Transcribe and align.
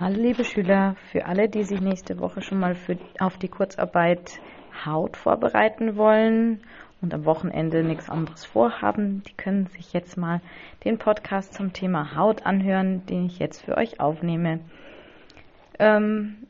Hallo 0.00 0.14
liebe 0.14 0.44
Schüler, 0.44 0.94
für 1.10 1.26
alle, 1.26 1.48
die 1.48 1.64
sich 1.64 1.80
nächste 1.80 2.20
Woche 2.20 2.40
schon 2.40 2.60
mal 2.60 2.76
für, 2.76 2.96
auf 3.18 3.36
die 3.36 3.48
Kurzarbeit 3.48 4.38
Haut 4.86 5.16
vorbereiten 5.16 5.96
wollen 5.96 6.60
und 7.02 7.12
am 7.14 7.24
Wochenende 7.24 7.82
nichts 7.82 8.08
anderes 8.08 8.44
vorhaben, 8.44 9.24
die 9.24 9.32
können 9.32 9.66
sich 9.66 9.92
jetzt 9.92 10.16
mal 10.16 10.40
den 10.84 10.98
Podcast 10.98 11.52
zum 11.52 11.72
Thema 11.72 12.14
Haut 12.14 12.46
anhören, 12.46 13.06
den 13.06 13.26
ich 13.26 13.40
jetzt 13.40 13.60
für 13.60 13.76
euch 13.76 13.98
aufnehme. 13.98 14.60
Ähm, 15.80 16.46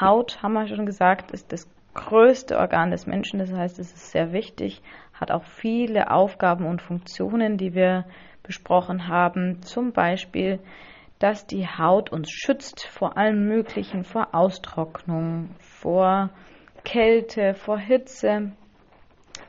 Haut, 0.00 0.40
haben 0.40 0.52
wir 0.52 0.68
schon 0.68 0.86
gesagt, 0.86 1.32
ist 1.32 1.50
das 1.50 1.68
größte 1.94 2.56
Organ 2.56 2.92
des 2.92 3.08
Menschen, 3.08 3.40
das 3.40 3.52
heißt, 3.52 3.80
es 3.80 3.92
ist 3.92 4.12
sehr 4.12 4.32
wichtig, 4.32 4.80
hat 5.12 5.32
auch 5.32 5.42
viele 5.42 6.12
Aufgaben 6.12 6.66
und 6.66 6.82
Funktionen, 6.82 7.58
die 7.58 7.74
wir 7.74 8.04
besprochen 8.44 9.08
haben, 9.08 9.60
zum 9.62 9.90
Beispiel 9.90 10.60
dass 11.24 11.46
die 11.46 11.66
Haut 11.66 12.12
uns 12.12 12.30
schützt 12.30 12.86
vor 12.86 13.16
allem 13.16 13.48
Möglichen, 13.48 14.04
vor 14.04 14.34
Austrocknung, 14.34 15.48
vor 15.58 16.28
Kälte, 16.84 17.54
vor 17.54 17.78
Hitze, 17.78 18.52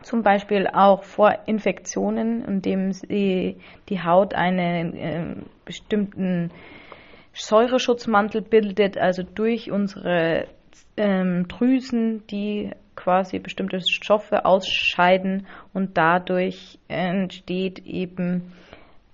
zum 0.02 0.24
Beispiel 0.24 0.68
auch 0.68 1.04
vor 1.04 1.38
Infektionen, 1.48 2.46
indem 2.46 2.94
sie 2.94 3.58
die 3.90 4.02
Haut 4.02 4.34
einen 4.34 4.96
äh, 4.96 5.36
bestimmten 5.66 6.52
Säureschutzmantel 7.34 8.42
bildet, 8.42 8.98
also 8.98 9.24
durch 9.24 9.70
unsere 9.70 10.48
ähm, 10.96 11.50
Drüsen, 11.50 12.26
die 12.28 12.72
quasi 12.96 13.40
bestimmte 13.40 13.82
Stoffe 13.82 14.46
ausscheiden 14.46 15.46
und 15.74 15.98
dadurch 15.98 16.80
entsteht 16.88 17.86
eben 17.86 18.54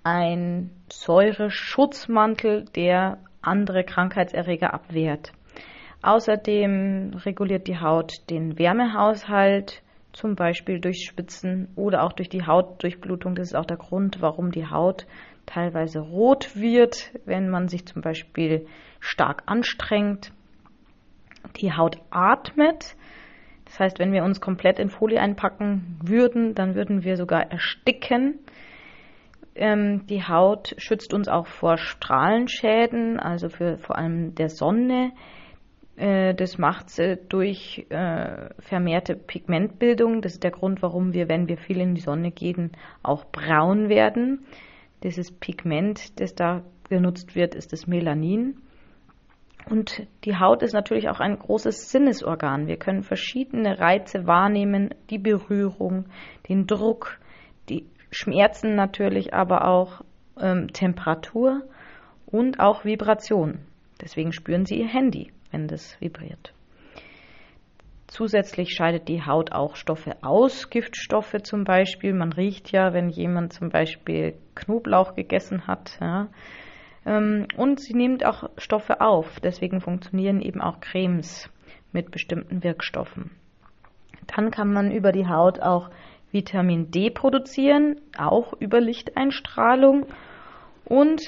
ein 0.04 0.72
Säureschutzmantel, 0.92 2.66
der 2.76 3.20
andere 3.42 3.84
Krankheitserreger 3.84 4.74
abwehrt. 4.74 5.32
Außerdem 6.02 7.14
reguliert 7.26 7.68
die 7.68 7.80
Haut 7.80 8.30
den 8.30 8.58
Wärmehaushalt, 8.58 9.84
zum 10.14 10.36
Beispiel 10.36 10.80
durch 10.80 11.06
Spitzen 11.06 11.70
oder 11.76 12.04
auch 12.04 12.14
durch 12.14 12.30
die 12.30 12.46
Hautdurchblutung. 12.46 13.36
Das 13.36 13.50
ist 13.50 13.56
auch 13.56 13.66
der 13.66 13.78
Grund, 13.78 14.22
warum 14.22 14.52
die 14.52 14.68
Haut 14.68 15.06
teilweise 15.46 16.00
rot 16.00 16.56
wird, 16.56 17.12
wenn 17.26 17.50
man 17.50 17.68
sich 17.68 17.86
zum 17.86 18.02
Beispiel 18.02 18.68
stark 19.00 19.44
anstrengt. 19.46 20.34
Die 21.58 21.74
Haut 21.74 21.98
atmet. 22.10 22.96
Das 23.66 23.80
heißt, 23.80 24.00
wenn 24.00 24.12
wir 24.12 24.24
uns 24.24 24.42
komplett 24.42 24.80
in 24.80 24.90
Folie 24.90 25.22
einpacken 25.22 25.98
würden, 26.04 26.56
dann 26.56 26.76
würden 26.76 27.04
wir 27.04 27.16
sogar 27.16 27.52
ersticken. 27.52 28.40
Ähm, 29.56 30.06
die 30.08 30.24
Haut 30.24 30.74
schützt 30.78 31.14
uns 31.14 31.28
auch 31.28 31.48
vor 31.48 31.78
Strahlenschäden, 31.78 33.20
also 33.20 33.50
für 33.50 33.78
vor 33.78 33.98
allem 33.98 34.34
der 34.36 34.50
Sonne. 34.50 35.12
Äh, 35.98 36.34
das 36.34 36.58
macht 36.58 36.90
sie 36.90 37.18
durch 37.30 37.86
äh, 37.90 38.50
vermehrte 38.60 39.16
Pigmentbildung. 39.16 40.22
Das 40.22 40.34
ist 40.34 40.44
der 40.44 40.52
Grund, 40.52 40.82
warum 40.82 41.14
wir, 41.14 41.28
wenn 41.30 41.48
wir 41.48 41.58
viel 41.58 41.80
in 41.80 41.96
die 41.96 42.02
Sonne 42.02 42.32
gehen, 42.32 42.72
auch 43.04 43.26
braun 43.26 43.90
werden. 43.90 44.46
Dieses 45.04 45.32
Pigment, 45.32 46.20
das 46.20 46.34
da 46.34 46.64
genutzt 46.90 47.36
wird, 47.36 47.56
ist 47.56 47.74
das 47.74 47.88
Melanin. 47.88 48.58
Und 49.70 50.08
die 50.26 50.38
Haut 50.38 50.64
ist 50.64 50.74
natürlich 50.74 51.10
auch 51.10 51.20
ein 51.20 51.38
großes 51.38 51.92
Sinnesorgan. 51.92 52.68
Wir 52.68 52.78
können 52.78 53.04
verschiedene 53.04 53.80
Reize 53.80 54.26
wahrnehmen, 54.26 54.94
die 55.10 55.20
Berührung, 55.20 56.06
den 56.50 56.66
Druck, 56.66 57.20
die 57.70 57.86
Schmerzen 58.12 58.76
natürlich, 58.76 59.34
aber 59.34 59.68
auch 59.68 60.02
ähm, 60.40 60.72
Temperatur 60.74 61.64
und 62.26 62.60
auch 62.60 62.86
Vibration. 62.86 63.60
Deswegen 64.02 64.34
spüren 64.34 64.66
Sie 64.66 64.80
Ihr 64.80 64.88
Handy, 64.88 65.32
wenn 65.52 65.68
das 65.68 66.00
vibriert. 66.00 66.54
Zusätzlich 68.08 68.74
scheidet 68.74 69.08
die 69.08 69.26
Haut 69.26 69.54
auch 69.54 69.78
Stoffe 69.78 70.18
aus, 70.22 70.70
Giftstoffe 70.70 71.38
zum 71.44 71.64
Beispiel. 71.64 72.14
Man 72.14 72.34
riecht 72.34 72.72
ja, 72.74 72.94
wenn 72.94 73.10
jemand 73.10 73.54
zum 73.54 73.70
Beispiel 73.70 74.34
Knoblauch 74.54 75.16
gegessen 75.16 75.66
hat. 75.66 75.98
Ja. 76.02 76.28
Ähm, 77.06 77.48
und 77.56 77.80
sie 77.80 77.94
nimmt 77.94 78.26
auch 78.26 78.50
Stoffe 78.58 79.00
auf. 79.00 79.40
Deswegen 79.40 79.80
funktionieren 79.80 80.42
eben 80.42 80.60
auch 80.60 80.82
Cremes 80.82 81.50
mit 81.94 82.12
bestimmten 82.12 82.66
Wirkstoffen. 82.66 83.32
Dann 84.36 84.52
kann 84.52 84.74
man 84.74 84.92
über 84.92 85.14
die 85.14 85.28
Haut 85.28 85.62
auch 85.62 85.90
Vitamin 86.32 86.92
D 86.92 87.10
produzieren, 87.10 88.00
auch 88.18 88.54
über 88.60 88.80
Lichteinstrahlung. 88.80 90.06
Und 90.86 91.22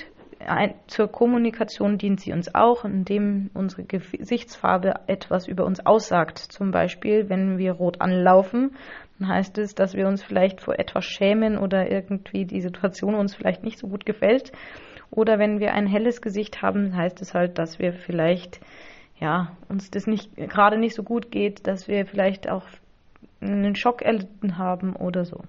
zur 0.88 1.08
Kommunikation 1.08 1.98
dient 1.98 2.20
sie 2.20 2.34
uns 2.34 2.54
auch, 2.54 2.84
indem 2.84 3.50
unsere 3.54 3.84
Gesichtsfarbe 3.84 4.94
etwas 5.08 5.48
über 5.48 5.66
uns 5.66 5.86
aussagt. 5.86 6.38
Zum 6.38 6.72
Beispiel, 6.72 7.30
wenn 7.30 7.58
wir 7.58 7.74
rot 7.74 8.02
anlaufen, 8.02 8.76
dann 9.20 9.30
heißt 9.30 9.58
es, 9.58 9.76
dass 9.76 9.94
wir 9.94 10.08
uns 10.08 10.24
vielleicht 10.24 10.62
vor 10.62 10.78
etwas 10.80 11.06
schämen 11.06 11.58
oder 11.58 11.90
irgendwie 11.90 12.46
die 12.46 12.62
Situation 12.62 13.16
uns 13.16 13.36
vielleicht 13.36 13.64
nicht 13.64 13.80
so 13.80 13.88
gut 13.88 14.06
gefällt. 14.06 14.52
Oder 15.12 15.40
wenn 15.40 15.60
wir 15.60 15.74
ein 15.74 15.88
helles 15.88 16.22
Gesicht 16.22 16.62
haben, 16.62 16.96
heißt 16.96 17.22
es 17.22 17.34
halt, 17.34 17.58
dass 17.58 17.80
wir 17.80 17.94
vielleicht 17.94 18.60
ja, 19.20 19.56
uns 19.70 19.92
das 19.92 20.08
nicht 20.08 20.36
gerade 20.36 20.78
nicht 20.78 20.96
so 20.96 21.04
gut 21.04 21.32
geht, 21.32 21.68
dass 21.68 21.88
wir 21.88 22.06
vielleicht 22.06 22.50
auch 22.50 22.64
einen 23.46 23.76
Schock 23.76 24.02
erlitten 24.02 24.58
haben 24.58 24.96
oder 24.96 25.26
so. 25.26 25.44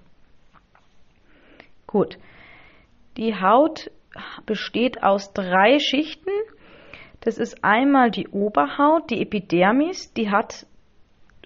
Gut. 1.87 2.17
Die 3.17 3.35
Haut 3.39 3.91
besteht 4.45 5.03
aus 5.03 5.33
drei 5.33 5.79
Schichten. 5.79 6.31
Das 7.21 7.37
ist 7.37 7.63
einmal 7.63 8.11
die 8.11 8.27
Oberhaut, 8.27 9.09
die 9.09 9.21
Epidermis, 9.21 10.13
die 10.13 10.29
hat 10.29 10.67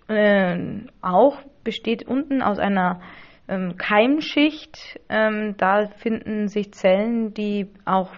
äh, 0.07 0.57
auch 1.01 1.37
besteht 1.63 2.07
unten 2.07 2.41
aus 2.41 2.59
einer 2.59 3.01
ähm, 3.47 3.77
Keimschicht. 3.77 4.99
Ähm, 5.07 5.55
da 5.57 5.87
finden 5.87 6.47
sich 6.47 6.73
Zellen, 6.73 7.33
die 7.33 7.67
auch 7.85 8.11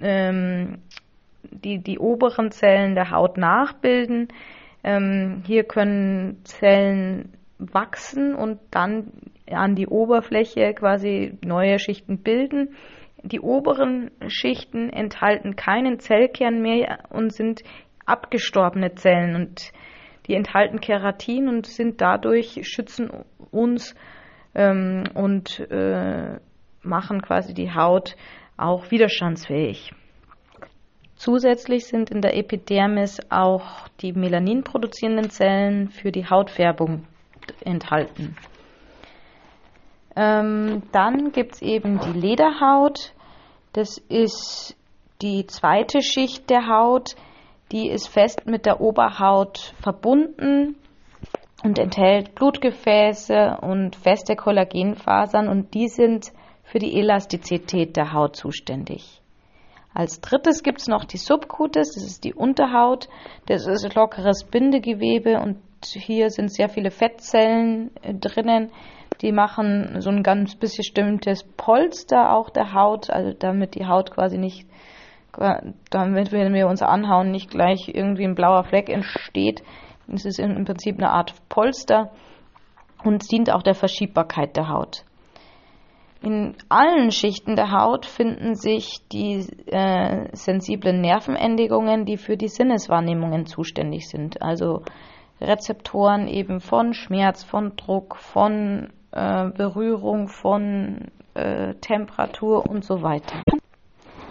ähm, 0.00 0.78
die, 1.50 1.78
die 1.78 1.98
oberen 1.98 2.50
Zellen 2.50 2.94
der 2.94 3.10
Haut 3.10 3.38
nachbilden. 3.38 4.28
Ähm, 4.82 5.42
hier 5.46 5.64
können 5.64 6.44
Zellen 6.44 7.32
wachsen 7.58 8.34
und 8.34 8.60
dann 8.70 9.12
an 9.50 9.74
die 9.74 9.86
Oberfläche 9.86 10.74
quasi 10.74 11.38
neue 11.44 11.78
Schichten 11.78 12.22
bilden. 12.22 12.76
Die 13.22 13.40
oberen 13.40 14.10
Schichten 14.28 14.90
enthalten 14.90 15.56
keinen 15.56 15.98
Zellkern 15.98 16.60
mehr 16.60 17.00
und 17.10 17.32
sind 17.32 17.62
abgestorbene 18.04 18.94
Zellen 18.94 19.34
und 19.34 19.72
die 20.26 20.34
enthalten 20.34 20.80
Keratin 20.80 21.48
und 21.48 21.66
sind 21.66 22.00
dadurch 22.00 22.60
schützen 22.62 23.10
uns 23.50 23.94
ähm, 24.54 25.04
und 25.14 25.60
äh, 25.70 26.38
machen 26.82 27.22
quasi 27.22 27.54
die 27.54 27.72
Haut 27.72 28.16
auch 28.56 28.90
widerstandsfähig. 28.90 29.92
Zusätzlich 31.14 31.86
sind 31.86 32.10
in 32.10 32.20
der 32.20 32.36
Epidermis 32.36 33.20
auch 33.30 33.88
die 34.00 34.12
Melanin 34.12 34.64
produzierenden 34.64 35.30
Zellen 35.30 35.88
für 35.88 36.12
die 36.12 36.28
Hautfärbung 36.28 37.06
enthalten. 37.60 38.36
Ähm, 40.16 40.82
dann 40.92 41.32
gibt 41.32 41.56
es 41.56 41.62
eben 41.62 42.00
die 42.00 42.18
Lederhaut. 42.18 43.12
Das 43.72 43.98
ist 43.98 44.76
die 45.20 45.46
zweite 45.46 46.02
Schicht 46.02 46.48
der 46.48 46.68
Haut. 46.68 47.14
Die 47.72 47.88
ist 47.90 48.08
fest 48.08 48.46
mit 48.46 48.64
der 48.64 48.80
Oberhaut 48.80 49.74
verbunden 49.82 50.76
und 51.62 51.78
enthält 51.78 52.34
Blutgefäße 52.34 53.58
und 53.60 53.96
feste 53.96 54.36
Kollagenfasern 54.36 55.48
und 55.48 55.74
die 55.74 55.88
sind 55.88 56.32
für 56.62 56.78
die 56.78 56.98
Elastizität 56.98 57.96
der 57.96 58.12
Haut 58.12 58.36
zuständig. 58.36 59.20
Als 59.96 60.20
drittes 60.20 60.62
gibt 60.62 60.82
es 60.82 60.88
noch 60.88 61.06
die 61.06 61.16
Subcutis, 61.16 61.94
das 61.94 62.04
ist 62.04 62.24
die 62.24 62.34
Unterhaut. 62.34 63.08
Das 63.46 63.66
ist 63.66 63.94
lockeres 63.94 64.44
Bindegewebe 64.44 65.40
und 65.40 65.56
hier 65.86 66.28
sind 66.28 66.52
sehr 66.52 66.68
viele 66.68 66.90
Fettzellen 66.90 67.90
äh, 68.02 68.12
drinnen. 68.12 68.70
Die 69.22 69.32
machen 69.32 70.02
so 70.02 70.10
ein 70.10 70.22
ganz 70.22 70.54
bestimmtes 70.54 71.44
Polster 71.44 72.34
auch 72.34 72.50
der 72.50 72.74
Haut, 72.74 73.08
also 73.08 73.32
damit 73.32 73.74
die 73.74 73.86
Haut 73.86 74.10
quasi 74.10 74.36
nicht, 74.36 74.68
damit 75.88 76.30
wenn 76.30 76.52
wir 76.52 76.68
uns 76.68 76.82
anhauen, 76.82 77.30
nicht 77.30 77.50
gleich 77.50 77.88
irgendwie 77.88 78.24
ein 78.24 78.34
blauer 78.34 78.64
Fleck 78.64 78.90
entsteht. 78.90 79.62
Es 80.12 80.26
ist 80.26 80.38
im 80.38 80.66
Prinzip 80.66 80.98
eine 80.98 81.10
Art 81.10 81.32
Polster 81.48 82.10
und 83.02 83.32
dient 83.32 83.50
auch 83.50 83.62
der 83.62 83.74
Verschiebbarkeit 83.74 84.58
der 84.58 84.68
Haut. 84.68 85.06
In 86.22 86.56
allen 86.68 87.10
Schichten 87.12 87.56
der 87.56 87.70
Haut 87.72 88.06
finden 88.06 88.54
sich 88.54 89.06
die 89.12 89.46
äh, 89.66 90.28
sensiblen 90.32 91.00
Nervenendigungen, 91.00 92.04
die 92.04 92.16
für 92.16 92.36
die 92.36 92.48
Sinneswahrnehmungen 92.48 93.46
zuständig 93.46 94.08
sind. 94.08 94.42
Also 94.42 94.82
Rezeptoren 95.40 96.26
eben 96.26 96.60
von 96.60 96.94
Schmerz, 96.94 97.44
von 97.44 97.76
Druck, 97.76 98.16
von 98.16 98.88
äh, 99.12 99.50
Berührung, 99.50 100.28
von 100.28 101.08
äh, 101.34 101.74
Temperatur 101.74 102.68
und 102.68 102.84
so 102.84 103.02
weiter. 103.02 103.42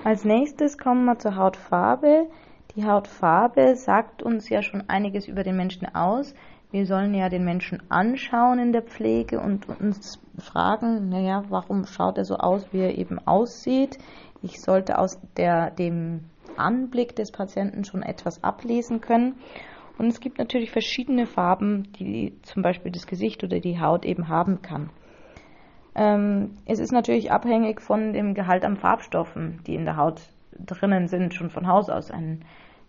Als 0.04 0.26
nächstes 0.26 0.78
kommen 0.78 1.06
wir 1.06 1.18
zur 1.18 1.36
Hautfarbe. 1.36 2.28
Die 2.76 2.86
Hautfarbe 2.86 3.76
sagt 3.76 4.22
uns 4.22 4.50
ja 4.50 4.62
schon 4.62 4.84
einiges 4.90 5.28
über 5.28 5.44
den 5.44 5.56
Menschen 5.56 5.88
aus. 5.96 6.34
Wir 6.72 6.86
sollen 6.86 7.14
ja 7.14 7.30
den 7.30 7.46
Menschen 7.46 7.82
anschauen 7.90 8.60
in 8.60 8.72
der 8.72 8.82
Pflege 8.82 9.40
und 9.40 9.68
uns 9.70 10.20
fragen, 10.38 11.10
naja, 11.10 11.44
warum 11.50 11.86
schaut 11.86 12.18
er 12.18 12.26
so 12.26 12.36
aus, 12.36 12.66
wie 12.72 12.80
er 12.80 12.98
eben 12.98 13.20
aussieht? 13.26 13.98
Ich 14.42 14.62
sollte 14.62 14.98
aus 14.98 15.20
der, 15.38 15.72
dem 15.72 16.26
Anblick 16.58 17.16
des 17.16 17.32
Patienten 17.32 17.86
schon 17.86 18.04
etwas 18.04 18.44
ablesen 18.44 19.02
können. 19.02 19.36
Und 19.98 20.08
es 20.08 20.20
gibt 20.20 20.40
natürlich 20.40 20.72
verschiedene 20.72 21.26
Farben, 21.26 21.94
die 21.94 22.38
zum 22.42 22.62
Beispiel 22.62 22.92
das 22.92 23.08
Gesicht 23.08 23.44
oder 23.44 23.60
die 23.60 23.80
Haut 23.80 24.06
eben 24.06 24.28
haben 24.28 24.62
kann. 24.62 24.90
Ähm, 25.96 26.58
es 26.66 26.80
ist 26.80 26.92
natürlich 26.92 27.32
abhängig 27.32 27.82
von 27.82 28.12
dem 28.12 28.34
Gehalt 28.34 28.66
an 28.66 28.76
Farbstoffen, 28.76 29.62
die 29.66 29.76
in 29.76 29.86
der 29.86 29.96
Haut 29.96 30.22
drinnen 30.60 31.08
sind, 31.08 31.34
schon 31.34 31.50
von 31.50 31.68
Haus 31.68 31.90
aus. 31.90 32.12
Ein 32.12 32.44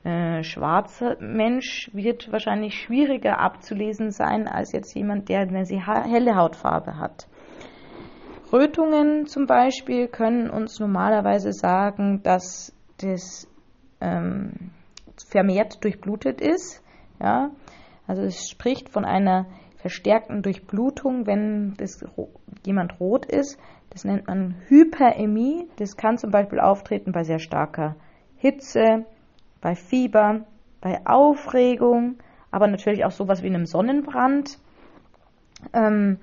äh, 0.07 0.45
schwarzer 0.45 1.17
Mensch 1.19 1.91
wird 1.93 2.31
wahrscheinlich 2.31 2.81
schwieriger 2.81 3.41
abzulesen 3.41 4.13
sein 4.13 4.47
als 4.47 4.71
jetzt 4.71 4.95
jemand, 4.95 5.29
der 5.29 5.41
eine 5.41 5.65
sehr 5.67 5.85
helle 5.85 6.37
Hautfarbe 6.37 6.97
hat. 6.99 7.27
Rötungen 8.53 9.27
zum 9.27 9.47
Beispiel 9.47 10.07
können 10.07 10.49
uns 10.49 10.79
normalerweise 10.79 11.53
sagen, 11.53 12.23
dass 12.23 12.73
das 12.99 13.49
ähm, 14.01 14.71
vermehrt 15.29 15.83
durchblutet 15.83 16.41
ist. 16.41 16.85
Ja? 17.21 17.51
Also 18.07 18.23
es 18.23 18.49
spricht 18.49 18.89
von 18.91 19.05
einer 19.05 19.47
verstärkten 19.79 20.43
Durchblutung, 20.43 21.27
wenn 21.27 21.75
das 21.79 22.05
jemand 22.65 23.01
rot 23.01 23.27
ist. 23.27 23.59
Das 23.91 24.05
nennt 24.05 24.29
man 24.29 24.55
Hyperämie. 24.69 25.67
Das 25.79 25.97
kann 25.97 26.17
zum 26.17 26.31
Beispiel 26.31 26.61
auftreten 26.61 27.11
bei 27.11 27.25
sehr 27.25 27.41
starker 27.41 27.97
Hitze, 28.37 29.05
bei 29.67 29.75
Fieber, 29.75 30.45
bei 30.81 31.05
Aufregung, 31.07 32.19
aber 32.53 32.69
natürlich 32.69 33.05
auch 33.05 33.11
sowas 33.11 33.43
wie 33.43 33.49
einem 33.49 33.67
Sonnenbrand. 33.67 34.61
Ähm, 35.73 36.19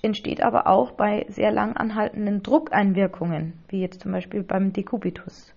entsteht 0.00 0.42
aber 0.42 0.66
auch 0.66 0.92
bei 0.92 1.26
sehr 1.28 1.52
lang 1.52 1.76
anhaltenden 1.76 2.42
Druckeinwirkungen, 2.42 3.52
wie 3.68 3.82
jetzt 3.82 4.00
zum 4.00 4.12
Beispiel 4.12 4.42
beim 4.42 4.72
Dekubitus. 4.72 5.52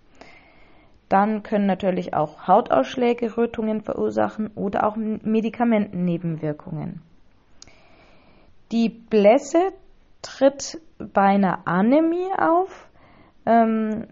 Dann 1.08 1.42
können 1.42 1.68
natürlich 1.68 2.14
auch 2.14 2.50
Hautausschläge 2.50 3.38
Rötungen 3.38 3.80
verursachen 3.80 4.52
oder 4.54 4.86
auch 4.86 4.98
Medikamentennebenwirkungen. 4.98 7.02
Die 8.74 8.90
Blässe 8.90 9.72
tritt 10.22 10.82
bei 10.98 11.22
einer 11.22 11.66
Anämie 11.66 12.34
auf 12.38 12.90
ähm, 13.46 14.08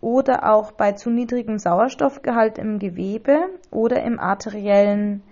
oder 0.00 0.52
auch 0.52 0.72
bei 0.72 0.92
zu 0.92 1.10
niedrigem 1.10 1.58
Sauerstoffgehalt 1.58 2.58
im 2.58 2.78
Gewebe 2.78 3.38
oder 3.70 4.02
im 4.02 4.18
arteriellen 4.18 5.22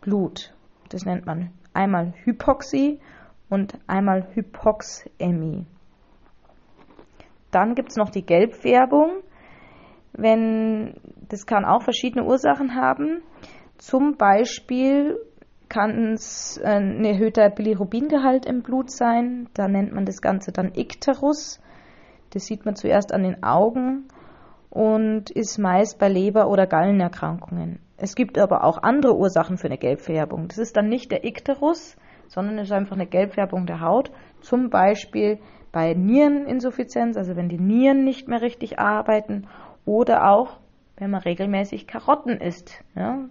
Blut. 0.00 0.54
Das 0.88 1.04
nennt 1.04 1.26
man 1.26 1.50
einmal 1.72 2.14
Hypoxie 2.24 3.00
und 3.50 3.78
einmal 3.86 4.28
Hypoxämie. 4.34 5.66
Dann 7.50 7.74
gibt 7.74 7.90
es 7.90 7.96
noch 7.96 8.10
die 8.10 8.24
Gelbfärbung. 8.24 9.22
Wenn, 10.12 10.94
das 11.28 11.46
kann 11.46 11.64
auch 11.64 11.82
verschiedene 11.82 12.24
Ursachen 12.24 12.74
haben. 12.74 13.22
Zum 13.78 14.16
Beispiel 14.16 15.18
kann 15.68 16.12
es 16.14 16.58
äh, 16.58 16.68
ein 16.68 17.04
erhöhter 17.04 17.50
Bilirubingehalt 17.50 18.46
im 18.46 18.62
Blut 18.62 18.90
sein. 18.90 19.48
Da 19.54 19.68
nennt 19.68 19.92
man 19.92 20.04
das 20.04 20.20
Ganze 20.20 20.52
dann 20.52 20.72
Ikterus. 20.74 21.60
Das 22.30 22.46
sieht 22.46 22.64
man 22.64 22.76
zuerst 22.76 23.12
an 23.12 23.22
den 23.22 23.42
Augen 23.42 24.08
und 24.74 25.30
ist 25.30 25.56
meist 25.58 25.98
bei 25.98 26.08
Leber- 26.08 26.48
oder 26.48 26.66
Gallenerkrankungen. 26.66 27.78
Es 27.96 28.16
gibt 28.16 28.38
aber 28.38 28.64
auch 28.64 28.82
andere 28.82 29.16
Ursachen 29.16 29.56
für 29.56 29.68
eine 29.68 29.78
Gelbfärbung. 29.78 30.48
Das 30.48 30.58
ist 30.58 30.76
dann 30.76 30.88
nicht 30.88 31.12
der 31.12 31.24
Ikterus, 31.24 31.96
sondern 32.26 32.58
es 32.58 32.64
ist 32.64 32.72
einfach 32.72 32.96
eine 32.96 33.06
Gelbfärbung 33.06 33.66
der 33.66 33.80
Haut. 33.80 34.10
Zum 34.40 34.70
Beispiel 34.70 35.38
bei 35.70 35.94
Niereninsuffizienz, 35.94 37.16
also 37.16 37.36
wenn 37.36 37.48
die 37.48 37.58
Nieren 37.58 38.04
nicht 38.04 38.26
mehr 38.26 38.42
richtig 38.42 38.80
arbeiten 38.80 39.46
oder 39.86 40.28
auch 40.28 40.58
wenn 40.96 41.10
man 41.10 41.22
regelmäßig 41.22 41.86
Karotten 41.86 42.40
isst. 42.40 42.82
Ja, 42.96 43.28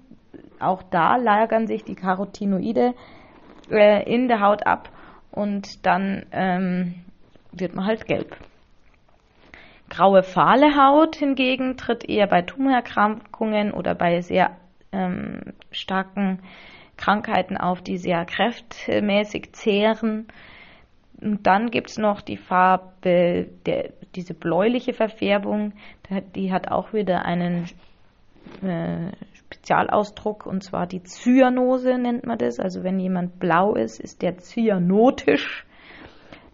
auch 0.60 0.81
da 0.84 1.18
lagern 1.18 1.68
sich 1.68 1.84
die 1.84 1.95
Carotinoide 1.95 2.94
äh, 3.69 4.10
in 4.12 4.30
der 4.30 4.40
Haut 4.40 4.66
ab 4.66 4.90
und 5.31 5.86
dann 5.86 6.25
ähm, 6.31 6.95
wird 7.51 7.75
man 7.75 7.86
halt 7.86 8.06
gelb. 8.07 8.38
Graue 9.94 10.24
fahle 10.24 10.75
Haut 10.75 11.16
hingegen 11.16 11.78
tritt 11.78 12.10
eher 12.10 12.25
bei 12.25 12.42
Tumorerkrankungen 12.42 13.72
oder 13.72 13.94
bei 13.94 14.22
sehr 14.22 14.57
ähm, 14.92 15.54
starken 15.69 16.40
Krankheiten 16.98 17.57
auf, 17.57 17.84
die 17.84 17.98
sehr 17.98 18.25
kräftmäßig 18.25 19.54
zehren. 19.54 20.28
Und 21.22 21.45
dann 21.45 21.69
gibt 21.69 21.92
es 21.92 22.00
noch 22.00 22.22
die 22.22 22.38
Farbe, 22.38 23.50
der, 23.68 23.92
diese 24.16 24.34
bläuliche 24.34 24.94
Verfärbung, 24.94 25.74
die 26.36 26.51
hat 26.51 26.72
auch 26.72 26.94
wieder 26.94 27.25
einen 27.25 27.66
äh, 28.63 29.12
Spezialausdruck 29.36 30.48
und 30.48 30.63
zwar 30.63 30.88
die 30.88 31.04
Zyanose 31.04 32.00
nennt 32.00 32.25
man 32.25 32.40
das. 32.40 32.60
Also 32.60 32.84
wenn 32.84 33.00
jemand 33.00 33.38
blau 33.38 33.75
ist, 33.75 34.00
ist 34.00 34.24
der 34.24 34.38
cyanotisch. 34.38 35.68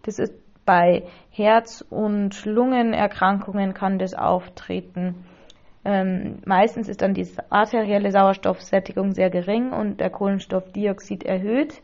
Das 0.02 0.18
ist 0.18 0.34
bei 0.70 1.02
Herz- 1.32 1.84
und 1.90 2.44
Lungenerkrankungen 2.44 3.74
kann 3.74 3.98
das 3.98 4.14
auftreten. 4.14 5.16
Ähm, 5.84 6.38
meistens 6.46 6.88
ist 6.88 7.02
dann 7.02 7.12
die 7.12 7.26
arterielle 7.48 8.12
Sauerstoffsättigung 8.12 9.10
sehr 9.10 9.30
gering 9.30 9.72
und 9.72 9.98
der 9.98 10.10
Kohlenstoffdioxid 10.10 11.24
erhöht. 11.24 11.82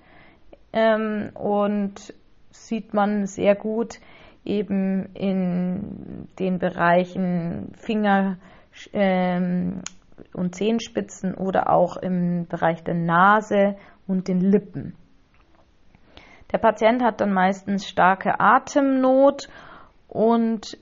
Ähm, 0.72 1.30
und 1.34 2.14
sieht 2.52 2.94
man 2.94 3.26
sehr 3.26 3.56
gut 3.56 3.98
eben 4.44 5.06
in 5.14 6.28
den 6.38 6.60
Bereichen 6.60 7.72
Finger, 7.76 8.36
ähm, 8.92 9.80
und 10.32 10.54
Zehenspitzen 10.54 11.34
oder 11.34 11.70
auch 11.70 11.96
im 11.96 12.46
Bereich 12.46 12.84
der 12.84 12.94
Nase 12.94 13.74
und 14.06 14.28
den 14.28 14.40
Lippen. 14.40 14.94
Der 16.52 16.58
Patient 16.58 17.02
hat 17.02 17.20
dann 17.20 17.32
meistens 17.32 17.88
starke 17.88 18.38
Atemnot 18.38 19.48
und 20.08 20.78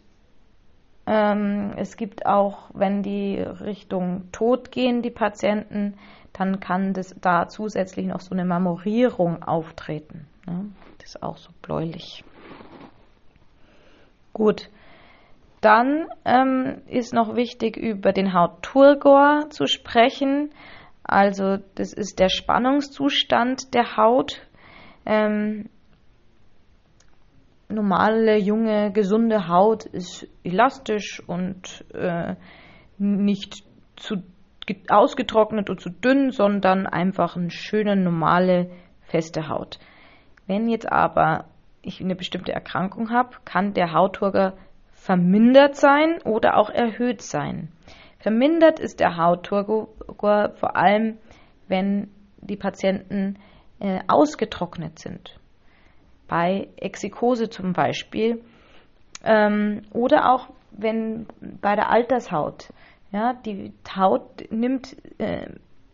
ähm, 1.06 1.72
es 1.76 1.96
gibt 1.96 2.26
auch, 2.26 2.70
wenn 2.74 3.02
die 3.02 3.38
Richtung 3.38 4.30
Tod 4.32 4.70
gehen, 4.70 5.02
die 5.02 5.10
Patienten, 5.10 5.98
dann 6.32 6.60
kann 6.60 6.92
das 6.92 7.14
da 7.20 7.48
zusätzlich 7.48 8.06
noch 8.06 8.20
so 8.20 8.34
eine 8.34 8.44
Marmorierung 8.44 9.42
auftreten. 9.42 10.26
Ne? 10.46 10.70
Das 10.98 11.14
ist 11.14 11.22
auch 11.22 11.36
so 11.36 11.50
bläulich. 11.62 12.24
Gut, 14.32 14.68
dann 15.60 16.08
ähm, 16.24 16.82
ist 16.88 17.14
noch 17.14 17.36
wichtig, 17.36 17.76
über 17.76 18.12
den 18.12 18.34
Hautturgor 18.34 19.48
zu 19.50 19.66
sprechen. 19.66 20.50
Also 21.04 21.58
das 21.74 21.92
ist 21.92 22.18
der 22.18 22.28
Spannungszustand 22.28 23.74
der 23.74 23.96
Haut. 23.96 24.46
Ähm, 25.06 25.68
normale, 27.68 28.36
junge, 28.38 28.92
gesunde 28.92 29.48
Haut 29.48 29.84
ist 29.84 30.26
elastisch 30.42 31.22
und 31.26 31.84
äh, 31.94 32.36
nicht 32.98 33.64
zu 33.96 34.22
ausgetrocknet 34.88 35.68
und 35.68 35.80
zu 35.80 35.90
dünn, 35.90 36.30
sondern 36.30 36.86
einfach 36.86 37.36
eine 37.36 37.50
schöne, 37.50 37.96
normale, 37.96 38.70
feste 39.02 39.48
Haut. 39.48 39.78
Wenn 40.46 40.68
jetzt 40.68 40.90
aber 40.90 41.46
ich 41.82 42.00
eine 42.00 42.14
bestimmte 42.14 42.52
Erkrankung 42.52 43.10
habe, 43.10 43.36
kann 43.44 43.74
der 43.74 43.92
Hautturger 43.92 44.54
vermindert 44.92 45.76
sein 45.76 46.18
oder 46.24 46.56
auch 46.56 46.70
erhöht 46.70 47.20
sein. 47.20 47.68
Vermindert 48.18 48.80
ist 48.80 49.00
der 49.00 49.18
Hautturgor 49.18 50.54
vor 50.54 50.76
allem, 50.76 51.18
wenn 51.68 52.08
die 52.38 52.56
Patienten 52.56 53.38
äh, 53.80 54.00
ausgetrocknet 54.06 54.98
sind. 54.98 55.38
Bei 56.28 56.68
Exikose 56.76 57.50
zum 57.50 57.72
Beispiel. 57.72 58.42
Ähm, 59.22 59.82
oder 59.92 60.32
auch 60.32 60.48
wenn 60.70 61.26
bei 61.60 61.76
der 61.76 61.90
Altershaut. 61.90 62.72
Ja, 63.12 63.32
die 63.32 63.72
Haut 63.96 64.50
nimmt 64.50 64.96
äh, 65.18 65.46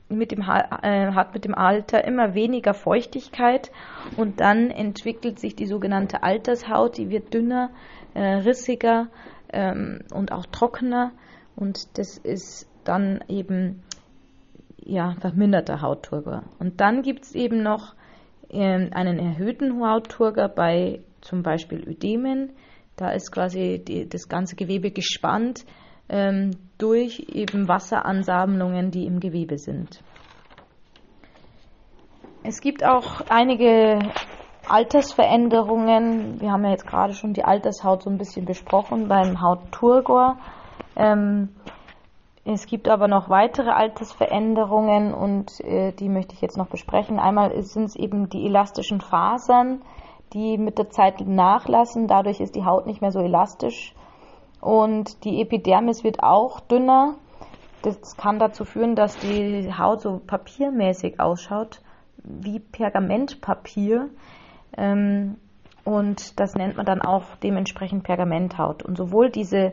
mit 0.09 0.33
dem, 0.33 0.41
äh, 0.41 1.13
hat 1.13 1.35
mit 1.35 1.45
dem 1.45 1.55
Alter 1.55 2.05
immer 2.05 2.35
weniger 2.35 2.75
Feuchtigkeit 2.75 3.71
und 4.17 4.41
dann 4.41 4.71
entwickelt 4.71 5.39
sich 5.39 5.55
die 5.55 5.67
sogenannte 5.67 6.23
Altershaut, 6.23 6.99
die 6.99 7.11
wird 7.11 7.33
dünner, 7.33 7.71
äh, 8.15 8.21
rissiger 8.21 9.09
ähm, 9.53 10.01
und 10.13 10.33
auch 10.33 10.47
trockener 10.47 11.13
und 11.57 11.99
das 11.99 12.19
ist 12.19 12.69
dann 12.85 13.23
eben 13.29 13.83
ja, 14.85 15.15
verminderter 15.21 15.83
Hautturger. 15.83 16.45
Und 16.59 16.81
dann 16.81 17.03
gibt 17.03 17.25
es 17.25 17.35
eben 17.35 17.63
noch 17.63 17.95
ähm, 18.51 18.91
einen 18.93 19.19
erhöhten 19.19 19.81
Hautturger 19.81 20.49
bei 20.49 21.01
zum 21.21 21.43
Beispiel 21.43 21.87
Ödemen. 21.87 22.53
Da 22.97 23.11
ist 23.11 23.33
quasi 23.33 23.83
die, 23.87 24.09
das 24.09 24.29
ganze 24.29 24.57
Gewebe 24.57 24.91
gespannt 24.91 25.65
ähm, 26.09 26.51
durch 26.79 27.21
eben 27.33 27.69
Wasseransammlungen, 27.69 28.91
die 28.91 29.07
im 29.07 29.21
Gewebe 29.21 29.59
sind. 29.59 30.03
Es 32.43 32.61
gibt 32.61 32.85
auch 32.85 33.21
einige 33.29 33.99
Altersveränderungen. 34.69 36.41
Wir 36.41 36.53
haben 36.53 36.65
ja 36.65 36.71
jetzt 36.71 36.87
gerade 36.87 37.13
schon 37.13 37.35
die 37.35 37.45
Altershaut 37.45 38.03
so 38.03 38.11
ein 38.11 38.19
bisschen 38.19 38.47
besprochen 38.47 39.09
beim 39.09 39.41
Hautturgor. 39.41 40.39
Ähm, 40.97 41.51
es 42.45 42.67
gibt 42.67 42.89
aber 42.89 43.07
noch 43.07 43.29
weitere 43.29 43.71
Altersveränderungen 43.71 45.13
und 45.13 45.61
äh, 45.61 45.93
die 45.93 46.09
möchte 46.09 46.35
ich 46.35 46.41
jetzt 46.41 46.57
noch 46.57 46.69
besprechen. 46.69 47.19
Einmal 47.19 47.63
sind 47.63 47.85
es 47.85 47.97
eben 47.97 48.31
die 48.31 48.47
elastischen 48.47 49.01
Fasern, 49.01 49.83
die 50.33 50.57
mit 50.57 50.79
der 50.79 50.91
Zeit 50.91 51.21
nachlassen. 51.21 52.09
Dadurch 52.09 52.41
ist 52.41 52.55
die 52.55 52.65
Haut 52.65 52.87
nicht 52.87 53.03
mehr 53.03 53.13
so 53.13 53.21
elastisch 53.21 53.95
und 54.61 55.25
die 55.25 55.43
Epidermis 55.43 56.03
wird 56.03 56.23
auch 56.23 56.61
dünner. 56.61 57.17
Das 57.83 58.17
kann 58.17 58.39
dazu 58.39 58.65
führen, 58.65 58.95
dass 58.95 59.17
die 59.19 59.73
Haut 59.77 60.01
so 60.01 60.21
papiermäßig 60.27 61.21
ausschaut, 61.21 61.83
wie 62.23 62.59
Pergamentpapier. 62.59 64.11
Ähm, 64.77 65.37
und 65.85 66.39
das 66.39 66.55
nennt 66.55 66.77
man 66.77 66.85
dann 66.85 67.01
auch 67.01 67.25
dementsprechend 67.43 68.05
Pergamenthaut. 68.05 68.83
Und 68.83 68.97
sowohl 68.97 69.31
diese 69.31 69.73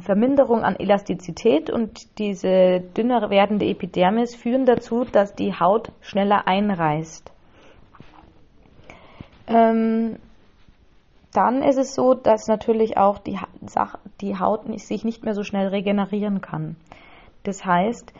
Verminderung 0.00 0.62
an 0.62 0.76
Elastizität 0.76 1.70
und 1.70 2.18
diese 2.18 2.80
dünner 2.80 3.30
werdende 3.30 3.66
Epidermis 3.66 4.34
führen 4.34 4.66
dazu, 4.66 5.04
dass 5.04 5.34
die 5.34 5.54
Haut 5.54 5.92
schneller 6.00 6.48
einreißt. 6.48 7.30
Ähm, 9.46 10.16
dann 11.32 11.62
ist 11.62 11.78
es 11.78 11.94
so, 11.94 12.14
dass 12.14 12.48
natürlich 12.48 12.96
auch 12.96 13.18
die, 13.18 13.38
die 14.20 14.38
Haut 14.38 14.62
sich 14.80 15.04
nicht 15.04 15.24
mehr 15.24 15.34
so 15.34 15.42
schnell 15.42 15.68
regenerieren 15.68 16.40
kann. 16.40 16.76
Das 17.44 17.64
heißt, 17.64 18.12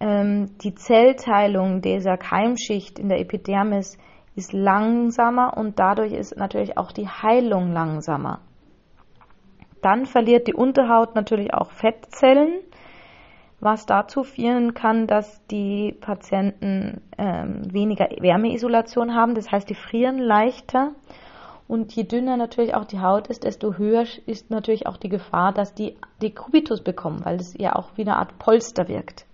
ähm, 0.00 0.58
die 0.62 0.74
Zellteilung 0.74 1.82
dieser 1.82 2.16
Keimschicht 2.16 2.98
in 2.98 3.08
der 3.08 3.20
Epidermis 3.20 3.96
ist 4.34 4.52
langsamer 4.52 5.56
und 5.56 5.78
dadurch 5.78 6.12
ist 6.12 6.36
natürlich 6.36 6.76
auch 6.78 6.90
die 6.90 7.06
Heilung 7.06 7.72
langsamer. 7.72 8.40
Dann 9.82 10.06
verliert 10.06 10.46
die 10.46 10.54
Unterhaut 10.54 11.14
natürlich 11.14 11.52
auch 11.52 11.70
Fettzellen, 11.72 12.60
was 13.60 13.84
dazu 13.84 14.22
führen 14.24 14.74
kann, 14.74 15.06
dass 15.06 15.44
die 15.48 15.96
Patienten 16.00 17.02
ähm, 17.18 17.72
weniger 17.72 18.08
Wärmeisolation 18.20 19.14
haben. 19.14 19.34
Das 19.34 19.50
heißt, 19.52 19.68
die 19.68 19.74
frieren 19.74 20.18
leichter. 20.18 20.92
Und 21.68 21.92
je 21.94 22.04
dünner 22.04 22.36
natürlich 22.36 22.74
auch 22.74 22.84
die 22.84 23.00
Haut 23.00 23.28
ist, 23.28 23.44
desto 23.44 23.74
höher 23.74 24.04
ist 24.26 24.50
natürlich 24.50 24.86
auch 24.86 24.96
die 24.96 25.08
Gefahr, 25.08 25.52
dass 25.52 25.74
die 25.74 25.96
Dekubitus 26.20 26.82
bekommen, 26.82 27.24
weil 27.24 27.38
das 27.38 27.54
ja 27.58 27.74
auch 27.76 27.90
wie 27.96 28.02
eine 28.02 28.16
Art 28.16 28.38
Polster 28.38 28.88
wirkt. 28.88 29.26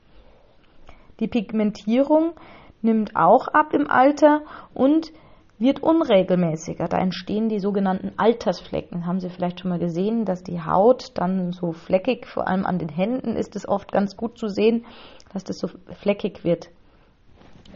Die 1.21 1.27
Pigmentierung 1.27 2.33
nimmt 2.81 3.17
auch 3.17 3.49
ab 3.49 3.73
im 3.73 3.91
Alter 3.91 4.43
und 4.73 5.13
wird 5.59 5.83
unregelmäßiger. 5.83 6.87
Da 6.89 6.99
entstehen 6.99 7.49
die 7.49 7.59
sogenannten 7.59 8.13
Altersflecken. 8.17 9.07
Haben 9.07 9.21
Sie 9.21 9.29
vielleicht 9.29 9.61
schon 9.61 9.71
mal 9.71 9.79
gesehen, 9.79 10.25
dass 10.25 10.43
die 10.43 10.63
Haut 10.63 11.13
dann 11.15 11.53
so 11.53 11.73
fleckig, 11.73 12.27
vor 12.27 12.47
allem 12.47 12.65
an 12.65 12.79
den 12.79 12.89
Händen 12.89 13.35
ist 13.37 13.57
es 13.57 13.69
oft 13.69 13.91
ganz 13.91 14.17
gut 14.17 14.39
zu 14.39 14.49
sehen, 14.49 14.87
dass 15.33 15.45
das 15.45 15.59
so 15.59 15.69
fleckig 16.01 16.45
wird. 16.45 16.71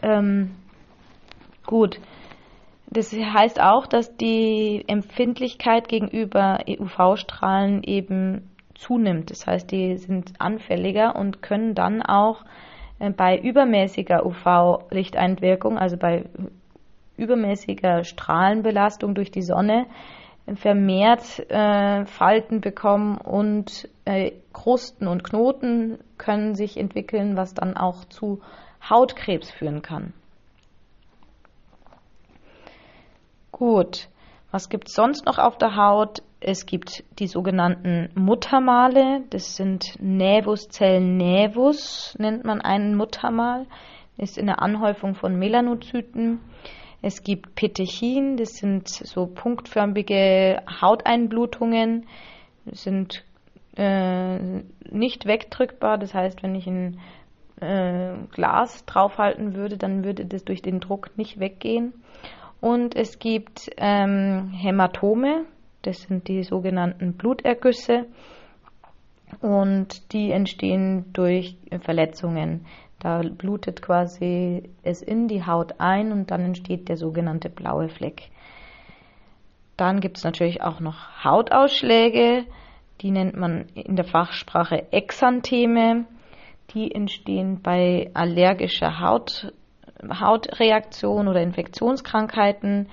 Ähm, 0.01 0.51
gut. 1.65 1.99
Das 2.89 3.11
heißt 3.11 3.59
auch, 3.59 3.87
dass 3.87 4.15
die 4.17 4.83
Empfindlichkeit 4.87 5.87
gegenüber 5.87 6.59
UV-Strahlen 6.67 7.83
eben 7.83 8.49
zunimmt. 8.75 9.31
Das 9.31 9.47
heißt, 9.47 9.71
die 9.71 9.97
sind 9.97 10.33
anfälliger 10.39 11.15
und 11.15 11.41
können 11.41 11.73
dann 11.73 12.01
auch 12.01 12.43
äh, 12.99 13.09
bei 13.09 13.39
übermäßiger 13.39 14.25
UV-Lichteinwirkung, 14.25 15.77
also 15.77 15.97
bei 15.97 16.25
übermäßiger 17.17 18.03
Strahlenbelastung 18.03 19.15
durch 19.15 19.31
die 19.31 19.41
Sonne 19.41 19.87
vermehrt 20.55 21.39
äh, 21.49 22.05
Falten 22.05 22.59
bekommen 22.59 23.17
und 23.17 23.87
äh, 24.05 24.31
Krusten 24.51 25.07
und 25.07 25.23
Knoten 25.23 25.99
können 26.17 26.55
sich 26.55 26.77
entwickeln, 26.77 27.37
was 27.37 27.53
dann 27.53 27.77
auch 27.77 28.05
zu 28.05 28.41
Hautkrebs 28.87 29.49
führen 29.51 29.81
kann. 29.81 30.13
Gut, 33.51 34.09
was 34.51 34.67
gibt 34.67 34.89
es 34.89 34.95
sonst 34.95 35.25
noch 35.25 35.37
auf 35.37 35.57
der 35.57 35.75
Haut? 35.77 36.21
Es 36.41 36.65
gibt 36.65 37.05
die 37.19 37.27
sogenannten 37.27 38.09
Muttermale, 38.15 39.23
das 39.29 39.55
sind 39.55 39.95
Nävuszellen 40.01 41.15
nävus, 41.15 42.15
nennt 42.19 42.43
man 42.43 42.59
einen 42.59 42.95
Muttermal, 42.95 43.65
ist 44.17 44.37
in 44.37 44.47
der 44.47 44.61
Anhäufung 44.61 45.15
von 45.15 45.39
Melanozyten. 45.39 46.41
Es 47.03 47.21
gibt 47.21 47.55
Petechin, 47.55 48.37
das 48.37 48.53
sind 48.53 48.87
so 48.87 49.27
punktförmige 49.27 50.63
Hauteinblutungen, 50.81 52.07
sind 52.71 53.25
äh, 53.75 54.37
nicht 54.89 55.25
wegdrückbar. 55.25 55.97
Das 55.97 56.13
heißt, 56.13 56.41
wenn 56.43 56.55
ich 56.55 56.65
ein 56.65 57.01
äh, 57.59 58.13
Glas 58.31 58.85
draufhalten 58.85 59.53
würde, 59.53 59.77
dann 59.77 60.05
würde 60.05 60.25
das 60.25 60.45
durch 60.45 60.61
den 60.61 60.79
Druck 60.79 61.17
nicht 61.17 61.41
weggehen. 61.41 61.91
Und 62.61 62.95
es 62.95 63.19
gibt 63.19 63.69
ähm, 63.75 64.53
Hämatome, 64.53 65.43
das 65.81 66.03
sind 66.03 66.29
die 66.29 66.43
sogenannten 66.43 67.17
Blutergüsse 67.17 68.05
und 69.41 70.13
die 70.13 70.31
entstehen 70.31 71.11
durch 71.11 71.57
Verletzungen. 71.81 72.65
Da 73.03 73.21
blutet 73.21 73.81
quasi 73.81 74.69
es 74.81 75.01
in 75.01 75.27
die 75.27 75.45
Haut 75.45 75.73
ein 75.79 76.13
und 76.13 76.31
dann 76.31 76.39
entsteht 76.39 76.87
der 76.87 76.95
sogenannte 76.95 77.49
blaue 77.49 77.89
Fleck. 77.89 78.29
Dann 79.75 79.99
gibt 79.99 80.17
es 80.17 80.23
natürlich 80.23 80.61
auch 80.61 80.79
noch 80.79 81.21
Hautausschläge, 81.21 82.45
die 83.01 83.11
nennt 83.11 83.35
man 83.35 83.65
in 83.75 83.97
der 83.97 84.05
Fachsprache 84.05 84.93
Exantheme. 84.93 86.05
Die 86.73 86.95
entstehen 86.95 87.61
bei 87.61 88.09
allergischer 88.13 89.01
Haut, 89.01 89.51
Hautreaktion 90.01 91.27
oder 91.27 91.41
Infektionskrankheiten. 91.41 92.87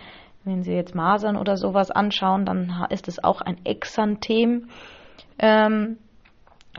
Wenn 0.44 0.64
Sie 0.64 0.72
jetzt 0.72 0.96
Masern 0.96 1.36
oder 1.36 1.56
sowas 1.56 1.92
anschauen, 1.92 2.44
dann 2.44 2.86
ist 2.90 3.06
es 3.06 3.22
auch 3.22 3.40
ein 3.42 3.64
Exanthem. 3.64 4.70
Ähm, 5.38 5.98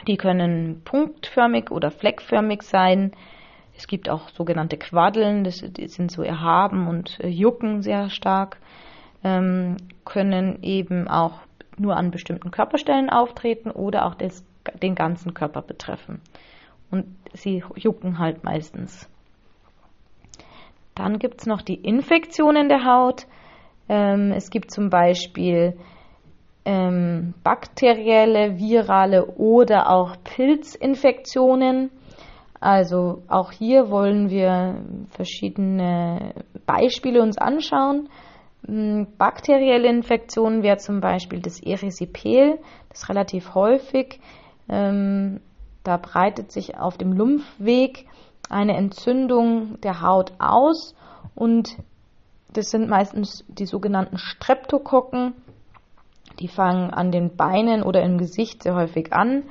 die 0.08 0.18
können 0.18 0.82
punktförmig 0.84 1.72
oder 1.72 1.92
fleckförmig 1.92 2.64
sein. 2.64 3.12
Es 3.76 3.88
gibt 3.88 4.10
auch 4.10 4.30
sogenannte 4.30 4.78
Quaddeln, 4.78 5.44
das, 5.44 5.62
die 5.62 5.88
sind 5.88 6.12
so 6.12 6.24
erhaben 6.24 6.88
und 6.88 7.20
äh, 7.20 7.28
jucken 7.28 7.82
sehr 7.82 8.10
stark, 8.10 8.58
ähm, 9.24 9.78
können 10.06 10.62
eben 10.64 11.08
auch 11.08 11.40
nur 11.78 11.96
an 11.96 12.12
bestimmten 12.12 12.52
Körperstellen 12.52 13.10
auftreten 13.10 13.72
oder 13.72 14.06
auch 14.06 14.16
des, 14.16 14.46
den 14.82 14.96
ganzen 14.96 15.34
Körper 15.34 15.62
betreffen. 15.62 16.22
Und 16.92 17.06
sie 17.34 17.64
jucken 17.76 18.20
halt 18.20 18.44
meistens. 18.44 19.10
Dann 20.96 21.20
gibt 21.20 21.42
es 21.42 21.48
noch 21.48 21.62
die 21.62 21.76
Infektionen 21.76 22.68
der 22.68 22.86
Haut. 22.86 23.26
Ähm, 23.88 24.32
es 24.34 24.50
gibt 24.50 24.72
zum 24.72 24.90
Beispiel 24.90 25.78
ähm, 26.66 27.34
bakterielle, 27.44 28.58
virale 28.58 29.26
oder 29.26 29.90
auch 29.90 30.16
Pilzinfektionen. 30.24 31.92
Also 32.60 33.24
auch 33.28 33.52
hier 33.52 33.90
wollen 33.90 34.30
wir 34.30 34.76
verschiedene 35.10 36.34
Beispiele 36.66 37.22
uns 37.22 37.38
anschauen. 37.38 38.10
Hm, 38.66 39.08
bakterielle 39.18 39.90
Infektionen 39.90 40.62
wäre 40.62 40.78
zum 40.78 41.02
Beispiel 41.02 41.40
das 41.42 41.62
Erisipel, 41.62 42.60
das 42.90 43.02
ist 43.02 43.10
relativ 43.10 43.56
häufig. 43.56 44.20
Ähm, 44.70 45.42
da 45.84 45.98
breitet 45.98 46.52
sich 46.52 46.78
auf 46.78 46.98
dem 46.98 47.14
Lymphweg 47.14 48.06
eine 48.50 48.78
Entzündung 48.78 49.80
der 49.82 50.02
Haut 50.02 50.34
aus 50.38 50.94
und 51.34 51.78
das 52.54 52.70
sind 52.70 52.90
meistens 52.90 53.46
die 53.48 53.66
sogenannten 53.66 54.18
Streptokokken. 54.18 55.34
Die 56.40 56.48
fangen 56.48 56.92
an 56.92 57.12
den 57.12 57.36
Beinen 57.36 57.84
oder 57.84 58.02
im 58.04 58.18
Gesicht 58.18 58.64
sehr 58.64 58.76
häufig 58.76 59.14
an 59.14 59.44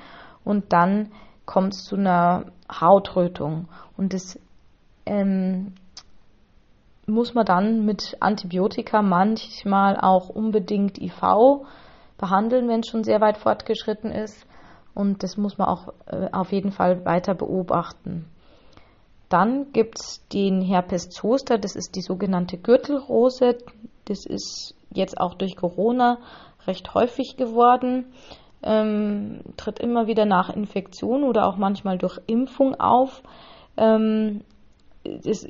und 0.44 0.72
dann 0.72 1.10
kommt 1.46 1.74
es 1.74 1.84
zu 1.84 1.96
einer 1.96 2.46
Hautrötung. 2.70 3.68
Und 3.96 4.12
das 4.14 4.38
ähm, 5.06 5.74
muss 7.06 7.34
man 7.34 7.44
dann 7.44 7.84
mit 7.84 8.16
Antibiotika 8.20 9.02
manchmal 9.02 9.98
auch 10.00 10.28
unbedingt 10.28 11.00
IV 11.00 11.66
behandeln, 12.18 12.68
wenn 12.68 12.80
es 12.80 12.88
schon 12.88 13.04
sehr 13.04 13.20
weit 13.20 13.38
fortgeschritten 13.38 14.12
ist. 14.12 14.46
Und 14.94 15.22
das 15.22 15.36
muss 15.36 15.58
man 15.58 15.68
auch 15.68 15.92
äh, 16.06 16.28
auf 16.32 16.52
jeden 16.52 16.72
Fall 16.72 17.04
weiter 17.04 17.34
beobachten. 17.34 18.26
Dann 19.30 19.72
gibt 19.72 19.98
es 20.00 20.26
den 20.32 20.60
Herpes 20.60 21.08
zoster, 21.08 21.56
das 21.56 21.76
ist 21.76 21.94
die 21.94 22.02
sogenannte 22.02 22.58
Gürtelrose. 22.58 23.58
Das 24.04 24.26
ist 24.26 24.74
jetzt 24.92 25.18
auch 25.18 25.34
durch 25.34 25.56
Corona 25.56 26.18
recht 26.66 26.92
häufig 26.94 27.36
geworden. 27.36 28.12
ähm, 28.62 29.40
tritt 29.56 29.78
immer 29.78 30.06
wieder 30.06 30.26
nach 30.26 30.50
Infektion 30.50 31.24
oder 31.24 31.46
auch 31.46 31.56
manchmal 31.56 31.96
durch 31.96 32.18
Impfung 32.26 32.74
auf. 32.78 33.22
Ähm, 33.78 34.42
es 35.04 35.46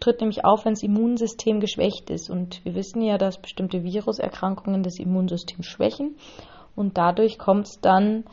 tritt 0.00 0.20
nämlich 0.20 0.44
auf, 0.44 0.64
wenn 0.64 0.74
das 0.74 0.82
Immunsystem 0.82 1.60
geschwächt 1.60 2.10
ist. 2.10 2.30
Und 2.30 2.64
wir 2.64 2.74
wissen 2.74 3.02
ja, 3.02 3.18
dass 3.18 3.38
bestimmte 3.38 3.84
Viruserkrankungen 3.84 4.82
das 4.82 4.98
Immunsystem 4.98 5.62
schwächen. 5.62 6.16
Und 6.74 6.98
dadurch 6.98 7.38
kommt 7.38 7.66
es 7.66 7.80
dann 7.80 8.24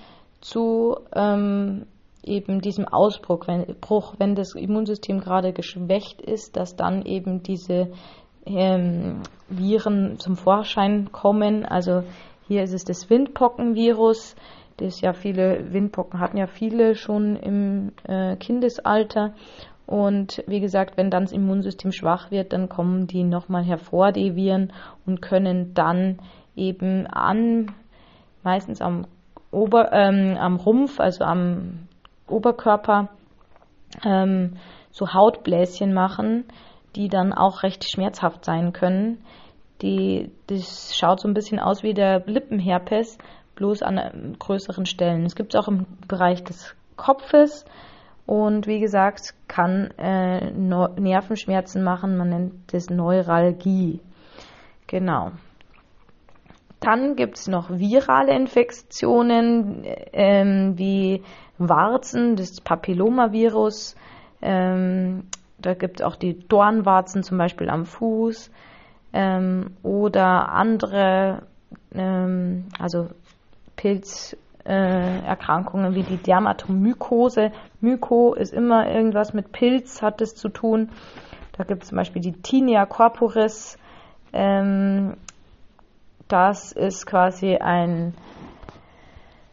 zu 0.42 0.96
ähm, 1.14 1.86
eben 2.30 2.62
diesem 2.62 2.88
Ausbruch, 2.88 3.48
wenn, 3.48 3.66
Bruch, 3.82 4.16
wenn 4.20 4.36
das 4.36 4.56
Immunsystem 4.56 5.20
gerade 5.20 5.52
geschwächt 5.52 6.22
ist, 6.22 6.56
dass 6.56 6.76
dann 6.76 7.06
eben 7.06 7.44
diese 7.44 7.92
ähm, 8.46 9.22
Viren 9.50 10.20
zum 10.20 10.38
Vorschein 10.38 11.12
kommen. 11.12 11.66
Also 11.66 12.04
hier 12.48 12.64
ist 12.64 12.74
es 12.74 12.86
das 12.86 13.10
Windpockenvirus. 13.10 14.36
Das 14.78 15.02
ja 15.02 15.12
viele 15.14 15.74
Windpocken 15.74 16.20
hatten 16.20 16.38
ja 16.38 16.48
viele 16.48 16.96
schon 16.96 17.36
im 17.36 17.92
äh, 18.04 18.38
Kindesalter. 18.38 19.34
Und 19.86 20.44
wie 20.46 20.60
gesagt, 20.60 20.98
wenn 20.98 21.10
dann 21.10 21.24
das 21.24 21.32
Immunsystem 21.32 21.92
schwach 21.92 22.32
wird, 22.32 22.54
dann 22.54 22.70
kommen 22.70 23.08
die 23.08 23.24
nochmal 23.24 23.64
hervor, 23.64 24.12
die 24.12 24.36
Viren, 24.36 24.72
und 25.06 25.22
können 25.22 25.74
dann 25.74 26.20
eben 26.56 27.08
an, 27.08 27.72
meistens 28.44 28.82
am, 28.82 29.08
Ober, 29.52 29.92
ähm, 29.92 30.38
am 30.38 30.58
Rumpf, 30.58 31.00
also 31.00 31.24
am 31.24 31.89
Oberkörper, 32.32 33.10
ähm, 34.04 34.58
so 34.92 35.14
Hautbläschen 35.14 35.94
machen, 35.94 36.46
die 36.96 37.10
dann 37.10 37.34
auch 37.34 37.64
recht 37.64 37.90
schmerzhaft 37.90 38.46
sein 38.46 38.74
können. 38.74 39.24
Die, 39.82 40.32
das 40.48 40.96
schaut 40.96 41.22
so 41.22 41.28
ein 41.28 41.34
bisschen 41.34 41.60
aus 41.60 41.84
wie 41.84 41.94
der 41.94 42.26
Lippenherpes, 42.26 43.18
bloß 43.56 43.82
an 43.84 44.36
größeren 44.38 44.86
Stellen. 44.86 45.26
Es 45.26 45.36
gibt 45.36 45.54
es 45.54 45.60
auch 45.60 45.68
im 45.68 45.86
Bereich 46.08 46.44
des 46.44 46.76
Kopfes 46.96 47.66
und 48.26 48.68
wie 48.68 48.80
gesagt, 48.80 49.34
kann 49.48 49.92
äh, 49.98 50.52
Nervenschmerzen 50.52 51.84
machen. 51.84 52.18
Man 52.18 52.30
nennt 52.30 52.74
das 52.74 52.90
Neuralgie. 52.90 54.02
Genau. 54.88 55.32
Dann 56.80 57.16
gibt 57.16 57.38
es 57.38 57.48
noch 57.48 57.70
virale 57.70 58.34
Infektionen 58.34 59.84
ähm, 60.14 60.78
wie 60.78 61.22
Warzen, 61.58 62.38
das 62.38 62.62
Papillomavirus. 62.62 63.96
Ähm, 64.42 65.24
da 65.58 65.74
gibt 65.74 66.00
es 66.00 66.06
auch 66.06 66.16
die 66.16 66.40
Dornwarzen 66.48 67.24
zum 67.24 67.38
Beispiel 67.38 67.70
am 67.70 67.86
Fuß 67.86 68.50
ähm, 69.12 69.72
oder 69.84 70.48
andere, 70.50 71.42
ähm, 71.94 72.70
also 72.80 73.10
Pilzerkrankungen 73.76 75.92
äh, 75.92 75.96
wie 75.96 76.04
die 76.04 76.18
Dermatomykose. 76.18 77.52
Myko 77.82 78.36
ist 78.36 78.54
immer 78.54 78.90
irgendwas 78.90 79.34
mit 79.34 79.52
Pilz, 79.52 80.02
hat 80.02 80.22
es 80.22 80.36
zu 80.36 80.48
tun. 80.48 80.92
Da 81.58 81.66
gibt 81.66 81.84
es 81.84 81.90
zum 81.90 81.98
Beispiel 81.98 82.22
die 82.22 82.42
Tinea 82.42 82.86
corporis. 82.86 83.78
Ähm, 84.32 85.18
das 86.30 86.72
ist 86.72 87.06
quasi 87.06 87.58
ein 87.58 88.14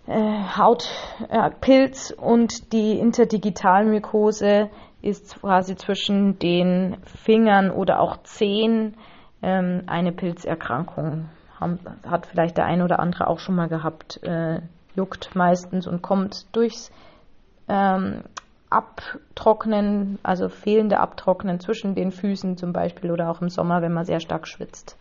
äh, 0.06 0.42
Hautpilz 0.56 2.10
äh, 2.10 2.14
und 2.14 2.72
die 2.72 2.98
Interdigitalmykose 2.98 4.70
ist 5.02 5.40
quasi 5.40 5.74
zwischen 5.76 6.38
den 6.38 6.98
Fingern 7.04 7.70
oder 7.70 8.00
auch 8.00 8.22
Zehen 8.22 8.96
ähm, 9.42 9.82
eine 9.86 10.12
Pilzerkrankung. 10.12 11.28
Haben, 11.58 11.80
hat 12.06 12.26
vielleicht 12.26 12.56
der 12.58 12.66
ein 12.66 12.82
oder 12.82 13.00
andere 13.00 13.26
auch 13.26 13.38
schon 13.38 13.56
mal 13.56 13.68
gehabt, 13.68 14.22
äh, 14.22 14.60
juckt 14.94 15.34
meistens 15.34 15.86
und 15.86 16.02
kommt 16.02 16.54
durchs 16.54 16.92
ähm, 17.68 18.22
Abtrocknen, 18.68 20.18
also 20.22 20.48
fehlende 20.48 20.98
Abtrocknen 21.00 21.60
zwischen 21.60 21.94
den 21.94 22.12
Füßen 22.12 22.56
zum 22.56 22.72
Beispiel 22.72 23.10
oder 23.10 23.30
auch 23.30 23.40
im 23.40 23.48
Sommer, 23.48 23.80
wenn 23.80 23.92
man 23.92 24.04
sehr 24.04 24.20
stark 24.20 24.46
schwitzt. 24.46 24.98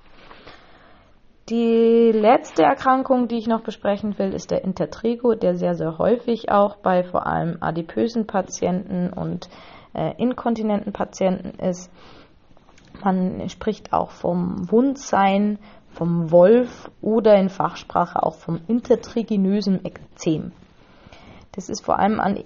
Die 1.49 2.11
letzte 2.11 2.63
Erkrankung, 2.63 3.27
die 3.27 3.37
ich 3.37 3.45
noch 3.45 3.61
besprechen 3.61 4.17
will, 4.17 4.33
ist 4.33 4.49
der 4.49 4.63
Intertrigo, 4.63 5.35
der 5.35 5.55
sehr, 5.55 5.75
sehr 5.75 5.99
häufig 5.99 6.49
auch 6.49 6.77
bei 6.77 7.03
vor 7.03 7.27
allem 7.27 7.57
adipösen 7.59 8.25
Patienten 8.25 9.13
und 9.13 9.47
äh, 9.93 10.15
inkontinenten 10.17 10.91
Patienten 10.91 11.59
ist. 11.59 11.91
Man 13.03 13.47
spricht 13.49 13.93
auch 13.93 14.09
vom 14.09 14.71
Wundsein, 14.71 15.59
vom 15.89 16.31
Wolf 16.31 16.89
oder 16.99 17.35
in 17.35 17.49
Fachsprache 17.49 18.23
auch 18.23 18.33
vom 18.33 18.61
intertriginösen 18.67 19.85
Ekzem. 19.85 20.51
Das 21.51 21.69
ist 21.69 21.85
vor 21.85 21.99
allem 21.99 22.19
an 22.19 22.43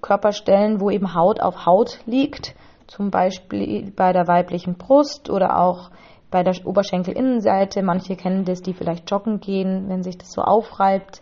Körperstellen, 0.00 0.80
wo 0.80 0.88
eben 0.88 1.12
Haut 1.12 1.40
auf 1.40 1.66
Haut 1.66 2.00
liegt, 2.06 2.54
zum 2.86 3.10
Beispiel 3.10 3.92
bei 3.94 4.14
der 4.14 4.26
weiblichen 4.26 4.78
Brust 4.78 5.28
oder 5.28 5.58
auch 5.58 5.90
bei 6.30 6.42
der 6.42 6.54
Oberschenkelinnenseite. 6.64 7.82
Manche 7.82 8.16
kennen 8.16 8.44
das, 8.44 8.60
die 8.60 8.74
vielleicht 8.74 9.10
joggen 9.10 9.40
gehen, 9.40 9.88
wenn 9.88 10.02
sich 10.02 10.18
das 10.18 10.32
so 10.32 10.42
aufreibt. 10.42 11.20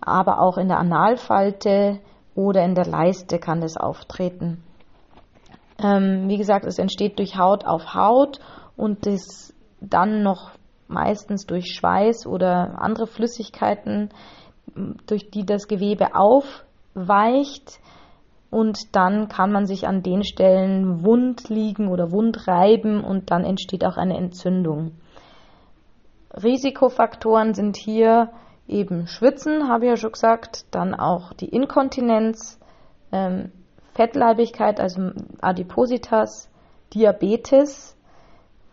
Aber 0.00 0.40
auch 0.40 0.58
in 0.58 0.68
der 0.68 0.78
Analfalte 0.78 2.00
oder 2.34 2.64
in 2.64 2.74
der 2.74 2.86
Leiste 2.86 3.38
kann 3.38 3.60
das 3.60 3.76
auftreten. 3.76 4.62
Ähm, 5.82 6.28
wie 6.28 6.38
gesagt, 6.38 6.64
es 6.64 6.78
entsteht 6.78 7.18
durch 7.18 7.36
Haut 7.36 7.66
auf 7.66 7.94
Haut 7.94 8.40
und 8.76 9.06
das 9.06 9.54
dann 9.80 10.22
noch 10.22 10.50
meistens 10.88 11.46
durch 11.46 11.74
Schweiß 11.74 12.26
oder 12.26 12.80
andere 12.80 13.06
Flüssigkeiten, 13.06 14.10
durch 15.06 15.30
die 15.30 15.44
das 15.44 15.66
Gewebe 15.66 16.14
aufweicht 16.14 17.80
und 18.52 18.94
dann 18.94 19.28
kann 19.28 19.50
man 19.50 19.64
sich 19.64 19.88
an 19.88 20.02
den 20.02 20.24
Stellen 20.24 21.06
wund 21.06 21.48
liegen 21.48 21.88
oder 21.88 22.12
wund 22.12 22.46
reiben 22.46 23.02
und 23.02 23.30
dann 23.30 23.44
entsteht 23.44 23.82
auch 23.82 23.96
eine 23.96 24.18
Entzündung. 24.18 24.92
Risikofaktoren 26.34 27.54
sind 27.54 27.78
hier 27.78 28.28
eben 28.68 29.06
Schwitzen, 29.06 29.68
habe 29.68 29.86
ich 29.86 29.90
ja 29.92 29.96
schon 29.96 30.12
gesagt, 30.12 30.66
dann 30.70 30.94
auch 30.94 31.32
die 31.32 31.48
Inkontinenz, 31.48 32.60
ähm, 33.10 33.52
Fettleibigkeit, 33.94 34.80
also 34.80 35.12
Adipositas, 35.40 36.50
Diabetes, 36.92 37.96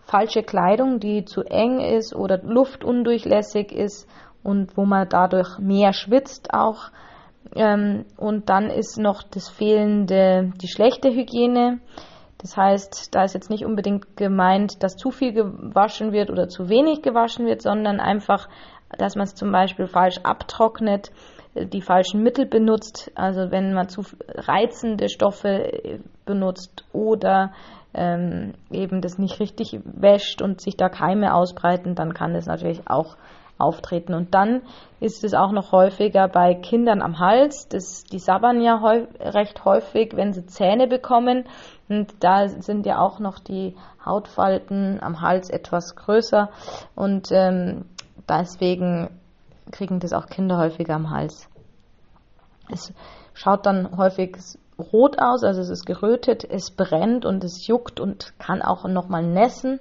falsche 0.02 0.44
Kleidung, 0.44 1.00
die 1.00 1.24
zu 1.24 1.44
eng 1.44 1.80
ist 1.80 2.14
oder 2.14 2.38
luftundurchlässig 2.44 3.72
ist 3.72 4.10
und 4.44 4.76
wo 4.76 4.84
man 4.84 5.08
dadurch 5.08 5.58
mehr 5.58 5.94
schwitzt 5.94 6.54
auch 6.54 6.92
ähm, 7.56 8.06
und 8.18 8.50
dann 8.50 8.70
ist 8.70 8.98
noch 8.98 9.24
das 9.24 9.50
fehlende, 9.50 10.52
die 10.62 10.68
schlechte 10.68 11.10
Hygiene. 11.10 11.80
Das 12.38 12.56
heißt, 12.56 13.14
da 13.14 13.24
ist 13.24 13.34
jetzt 13.34 13.50
nicht 13.50 13.66
unbedingt 13.66 14.16
gemeint, 14.16 14.82
dass 14.82 14.96
zu 14.96 15.12
viel 15.12 15.34
gewaschen 15.34 16.12
wird 16.12 16.30
oder 16.30 16.48
zu 16.48 16.70
wenig 16.70 17.02
gewaschen 17.02 17.46
wird, 17.46 17.62
sondern 17.62 18.00
einfach, 18.00 18.48
dass 18.98 19.16
man 19.16 19.26
es 19.26 19.36
zum 19.36 19.52
Beispiel 19.52 19.88
falsch 19.88 20.20
abtrocknet, 20.24 21.12
äh, 21.56 21.66
die 21.66 21.82
falschen 21.82 22.24
Mittel 22.24 22.46
benutzt, 22.46 23.12
also 23.16 23.52
wenn 23.52 23.74
man 23.74 23.90
zu 23.90 24.04
reizende 24.28 25.10
Stoffe 25.10 25.50
äh, 25.50 26.00
benutzt 26.26 26.86
oder 26.94 27.52
ähm, 27.94 28.54
eben 28.72 29.02
das 29.02 29.18
nicht 29.18 29.40
richtig 29.40 29.80
wäscht 29.84 30.42
und 30.42 30.62
sich 30.62 30.78
da 30.78 30.90
Keime 30.90 31.34
ausbreiten, 31.34 31.96
dann 31.96 32.14
kann 32.14 32.34
das 32.34 32.46
natürlich 32.46 32.88
auch 32.88 33.18
auftreten. 33.60 34.14
Und 34.14 34.34
dann 34.34 34.62
ist 35.00 35.24
es 35.24 35.34
auch 35.34 35.52
noch 35.52 35.72
häufiger 35.72 36.28
bei 36.28 36.56
Kindern 36.56 37.02
am 37.02 37.20
Hals. 37.20 37.68
Das, 37.70 38.04
die 38.04 38.20
sabbern 38.20 38.62
ja 38.62 38.82
häu 38.82 39.06
recht 39.20 39.66
häufig, 39.66 40.16
wenn 40.16 40.34
sie 40.34 40.46
Zähne 40.46 40.88
bekommen. 40.88 41.46
Und 41.88 42.14
da 42.22 42.48
sind 42.48 42.86
ja 42.86 43.00
auch 43.00 43.20
noch 43.20 43.40
die 43.40 43.76
Hautfalten 44.04 45.00
am 45.02 45.22
Hals 45.22 45.50
etwas 45.50 45.96
größer. 45.96 46.50
Und 46.96 47.30
ähm, 47.32 47.86
deswegen 48.28 49.10
kriegen 49.72 50.00
das 50.00 50.14
auch 50.14 50.28
Kinder 50.28 50.58
häufiger 50.58 50.96
am 50.96 51.10
Hals. 51.10 51.50
Es 52.72 52.94
schaut 53.34 53.66
dann 53.66 53.98
häufig 53.98 54.38
rot 54.80 55.18
aus, 55.20 55.44
also 55.44 55.62
es 55.62 55.70
ist 55.70 55.86
gerötet, 55.86 56.46
es 56.50 56.72
brennt 56.72 57.26
und 57.26 57.44
es 57.44 57.68
juckt 57.68 58.00
und 58.00 58.34
kann 58.40 58.62
auch 58.62 58.86
nochmal 58.86 59.24
nässen. 59.24 59.80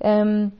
Ähm, 0.00 0.52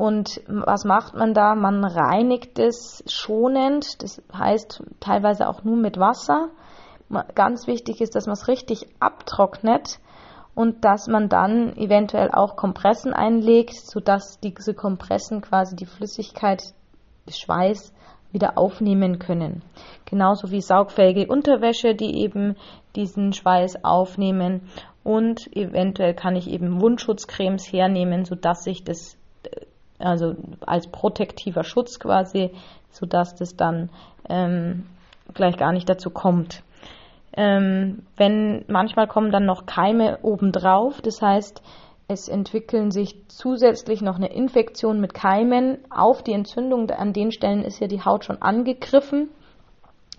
und 0.00 0.40
was 0.46 0.86
macht 0.86 1.14
man 1.14 1.34
da? 1.34 1.54
Man 1.54 1.84
reinigt 1.84 2.58
es 2.58 3.04
schonend, 3.06 4.02
das 4.02 4.22
heißt 4.32 4.82
teilweise 4.98 5.46
auch 5.46 5.62
nur 5.62 5.76
mit 5.76 5.98
Wasser. 5.98 6.48
Ganz 7.34 7.66
wichtig 7.66 8.00
ist, 8.00 8.14
dass 8.14 8.24
man 8.24 8.32
es 8.32 8.48
richtig 8.48 8.86
abtrocknet 8.98 9.98
und 10.54 10.86
dass 10.86 11.06
man 11.06 11.28
dann 11.28 11.76
eventuell 11.76 12.30
auch 12.32 12.56
Kompressen 12.56 13.12
einlegt, 13.12 13.74
sodass 13.74 14.40
diese 14.40 14.72
Kompressen 14.72 15.42
quasi 15.42 15.76
die 15.76 15.84
Flüssigkeit, 15.84 16.62
Schweiß 17.28 17.92
wieder 18.32 18.56
aufnehmen 18.56 19.18
können. 19.18 19.62
Genauso 20.06 20.50
wie 20.50 20.62
saugfähige 20.62 21.26
Unterwäsche, 21.26 21.94
die 21.94 22.22
eben 22.22 22.56
diesen 22.96 23.34
Schweiß 23.34 23.84
aufnehmen. 23.84 24.62
Und 25.04 25.54
eventuell 25.54 26.14
kann 26.14 26.36
ich 26.36 26.48
eben 26.48 26.80
Wundschutzcremes 26.80 27.70
hernehmen, 27.70 28.24
sodass 28.24 28.64
sich 28.64 28.82
das 28.82 29.19
also 30.00 30.34
als 30.60 30.88
protektiver 30.88 31.64
Schutz 31.64 31.98
quasi 31.98 32.50
sodass 32.90 33.34
das 33.34 33.56
dann 33.56 33.90
ähm, 34.28 34.86
gleich 35.34 35.56
gar 35.56 35.72
nicht 35.72 35.88
dazu 35.88 36.10
kommt. 36.10 36.62
Ähm, 37.32 38.02
wenn 38.16 38.64
manchmal 38.66 39.06
kommen 39.06 39.30
dann 39.30 39.46
noch 39.46 39.66
Keime 39.66 40.18
obendrauf, 40.22 41.00
das 41.00 41.22
heißt, 41.22 41.62
es 42.08 42.28
entwickeln 42.28 42.90
sich 42.90 43.28
zusätzlich 43.28 44.02
noch 44.02 44.16
eine 44.16 44.32
Infektion 44.32 45.00
mit 45.00 45.14
Keimen 45.14 45.78
auf 45.90 46.24
die 46.24 46.32
Entzündung. 46.32 46.90
An 46.90 47.12
den 47.12 47.30
Stellen 47.30 47.62
ist 47.62 47.78
ja 47.78 47.86
die 47.86 48.04
Haut 48.04 48.24
schon 48.24 48.42
angegriffen. 48.42 49.30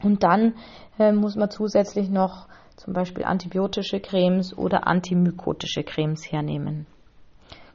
Und 0.01 0.23
dann 0.23 0.55
äh, 0.97 1.11
muss 1.11 1.35
man 1.35 1.51
zusätzlich 1.51 2.09
noch 2.09 2.47
zum 2.77 2.93
Beispiel 2.93 3.25
antibiotische 3.25 3.99
Cremes 3.99 4.57
oder 4.57 4.87
antimykotische 4.87 5.83
Cremes 5.83 6.31
hernehmen. 6.31 6.87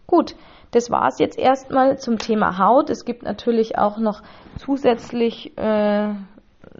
Gut, 0.06 0.34
das 0.70 0.90
war 0.90 1.09
es 1.09 1.18
jetzt 1.18 1.38
erstmal 1.38 1.98
zum 1.98 2.18
Thema 2.18 2.59
Haut. 2.59 2.90
Es 2.90 3.05
gibt 3.05 3.22
natürlich 3.22 3.79
auch 3.79 3.98
noch 3.98 4.22
zusätzlich 4.59 5.57
äh, 5.57 6.14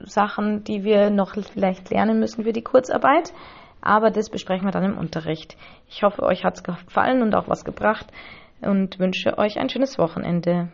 Sachen, 0.05 0.65
die 0.65 0.85
wir 0.85 1.11
noch 1.11 1.35
vielleicht 1.35 1.91
lernen 1.91 2.19
müssen 2.19 2.45
für 2.45 2.53
die 2.53 2.63
Kurzarbeit. 2.63 3.33
Aber 3.81 4.11
das 4.11 4.31
besprechen 4.31 4.67
wir 4.67 4.73
dann 4.73 4.85
im 4.85 4.99
Unterricht. 4.99 5.57
Ich 5.89 6.03
hoffe, 6.03 6.23
euch 6.23 6.45
hat 6.45 6.57
es 6.57 6.65
gefallen 6.65 7.23
und 7.23 7.35
auch 7.35 7.49
was 7.49 7.65
gebracht 7.65 8.07
und 8.61 8.99
wünsche 8.99 9.39
euch 9.39 9.59
ein 9.59 9.69
schönes 9.69 9.99
Wochenende. 9.99 10.69